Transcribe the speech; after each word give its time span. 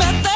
met 0.00 0.29